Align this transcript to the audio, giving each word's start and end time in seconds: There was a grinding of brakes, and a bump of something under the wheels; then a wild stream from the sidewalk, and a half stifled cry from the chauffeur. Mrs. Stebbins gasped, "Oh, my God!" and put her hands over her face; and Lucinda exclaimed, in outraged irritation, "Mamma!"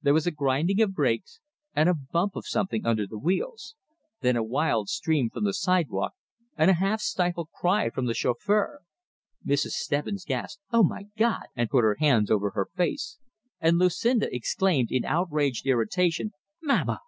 There 0.00 0.14
was 0.14 0.26
a 0.26 0.30
grinding 0.30 0.80
of 0.80 0.94
brakes, 0.94 1.38
and 1.74 1.86
a 1.90 1.94
bump 1.94 2.34
of 2.34 2.46
something 2.46 2.86
under 2.86 3.06
the 3.06 3.18
wheels; 3.18 3.74
then 4.22 4.34
a 4.34 4.42
wild 4.42 4.88
stream 4.88 5.28
from 5.28 5.44
the 5.44 5.52
sidewalk, 5.52 6.14
and 6.56 6.70
a 6.70 6.80
half 6.80 7.02
stifled 7.02 7.50
cry 7.52 7.90
from 7.90 8.06
the 8.06 8.14
chauffeur. 8.14 8.80
Mrs. 9.44 9.72
Stebbins 9.76 10.24
gasped, 10.24 10.62
"Oh, 10.72 10.82
my 10.82 11.08
God!" 11.18 11.48
and 11.54 11.68
put 11.68 11.82
her 11.84 11.98
hands 12.00 12.30
over 12.30 12.52
her 12.52 12.68
face; 12.74 13.18
and 13.60 13.76
Lucinda 13.76 14.34
exclaimed, 14.34 14.90
in 14.90 15.04
outraged 15.04 15.66
irritation, 15.66 16.30
"Mamma!" 16.62 17.00